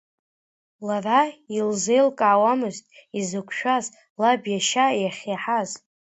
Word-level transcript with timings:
Лара 0.87 1.21
илзеилкаауамызт 1.57 2.85
изықәшәаз 3.19 3.85
лаб 4.21 4.41
иашьа 4.51 4.85
иахьиаҳаз. 5.01 5.69